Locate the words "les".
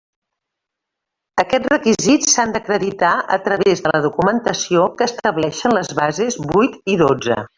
5.81-5.95